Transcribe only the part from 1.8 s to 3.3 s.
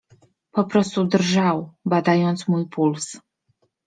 badając mój puls.